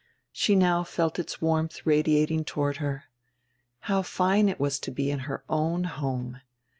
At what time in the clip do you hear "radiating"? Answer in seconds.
1.85-2.43